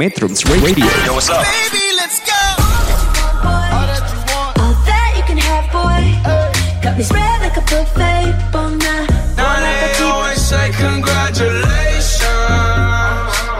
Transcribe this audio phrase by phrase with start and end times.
[0.00, 0.88] Metrums Radio.
[1.04, 1.44] Yo, what's up?
[1.44, 2.32] Baby, let's go.
[3.44, 6.16] All that you can have, boy.
[6.80, 8.32] Got me spread like a buffet.
[9.36, 12.24] Now they always say congratulations.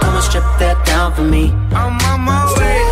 [0.00, 1.52] Come and strip that down for me.
[1.76, 2.88] I'm on my way.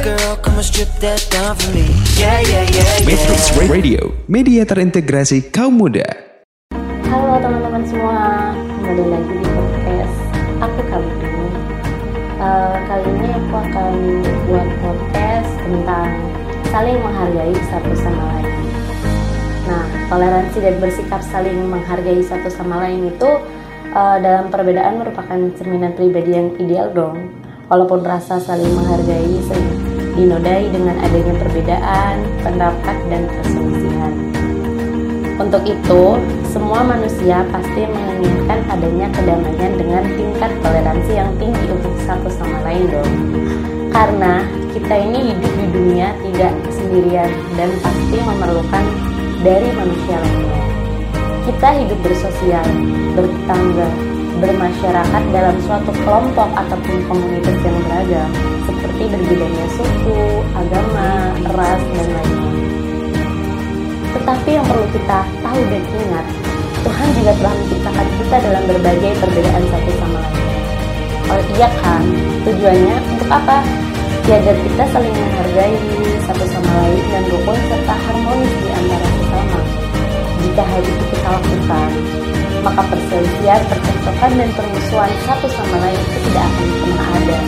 [0.00, 1.84] Girl, come and strip that down for me.
[2.16, 3.52] Yeah, yeah, yeah, Metrums.
[3.68, 6.08] Radio, media terintegrasi kaum muda.
[7.12, 10.16] Halo teman-teman semua, kembali lagi di podcast
[10.64, 11.31] aku kali ini.
[12.42, 13.94] Eh, kali ini aku akan
[14.50, 16.10] buat podcast tentang
[16.74, 18.66] saling menghargai satu sama lain.
[19.70, 23.30] Nah, toleransi dan bersikap saling menghargai satu sama lain itu
[23.94, 27.30] eh, dalam perbedaan merupakan cerminan pribadi yang ideal dong.
[27.70, 29.70] Walaupun rasa saling menghargai sering
[30.18, 34.31] dinodai dengan adanya perbedaan, pendapat, dan perselisihan.
[35.40, 36.02] Untuk itu,
[36.52, 42.84] semua manusia pasti menginginkan adanya kedamaian dengan tingkat toleransi yang tinggi untuk satu sama lain
[42.92, 43.12] dong.
[43.92, 48.84] Karena kita ini hidup di dunia tidak sendirian dan pasti memerlukan
[49.40, 50.62] dari manusia lainnya.
[51.42, 52.66] Kita hidup bersosial,
[53.18, 53.88] bertetangga,
[54.38, 58.30] bermasyarakat dalam suatu kelompok ataupun komunitas yang beragam,
[58.64, 60.20] seperti berbedanya suku,
[60.54, 62.41] agama, ras, dan lainnya.
[64.22, 66.26] Tetapi yang perlu kita tahu dan ingat,
[66.86, 70.46] Tuhan juga telah menciptakan kita dalam berbagai perbedaan satu sama lain.
[71.26, 72.04] Oh iya kan,
[72.46, 73.66] tujuannya untuk apa?
[74.30, 75.74] Ya agar kita saling menghargai
[76.22, 79.60] satu sama lain dan rukun serta harmonis di antara sesama.
[80.38, 81.90] Jika hal itu kita lakukan,
[82.62, 87.38] maka perselisihan, percekcokan, dan permusuhan satu sama lain itu tidak akan pernah ada.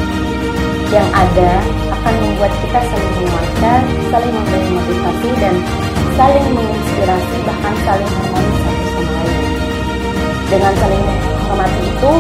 [0.91, 1.51] Yang ada
[1.91, 5.55] akan membuat kita saling menguatkan, saling memberi motivasi, dan
[6.25, 9.37] saling menginspirasi, bahkan saling harmonis satu sama lain.
[10.49, 12.13] Dengan saling menghormati itu,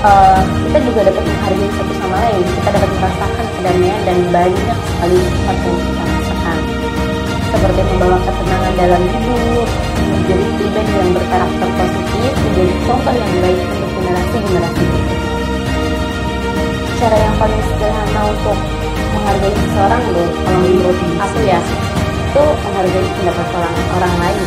[0.00, 2.40] eh, kita juga dapat menghargai satu sama lain.
[2.40, 6.58] Kita dapat merasakan kedamaian dan banyak sekali nikmat yang kita rasakan.
[7.52, 9.68] Seperti membawa ketenangan dalam hidup,
[10.08, 15.18] menjadi pribadi yang berkarakter positif, menjadi contoh yang baik untuk generasi-generasi berikutnya.
[16.96, 18.56] Cara yang paling sederhana untuk
[19.12, 21.60] menghargai seseorang loh, kalau menurut aku ya,
[22.34, 24.46] itu menghargai pendapat orang orang lain.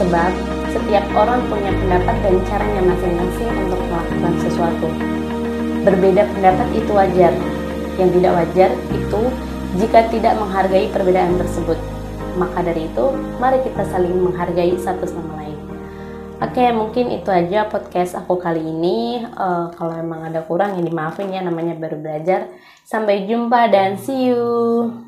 [0.00, 0.30] Sebab
[0.72, 4.88] setiap orang punya pendapat dan caranya masing-masing untuk melakukan sesuatu.
[5.84, 7.36] Berbeda pendapat itu wajar.
[8.00, 9.20] Yang tidak wajar itu
[9.76, 11.76] jika tidak menghargai perbedaan tersebut.
[12.40, 13.04] Maka dari itu,
[13.36, 15.60] mari kita saling menghargai satu sama lain.
[16.40, 19.20] Oke, mungkin itu aja podcast aku kali ini.
[19.20, 22.48] Eh, kalau emang ada kurang, ya dimaafin ya, namanya baru belajar.
[22.88, 25.07] Sampai jumpa dan see you.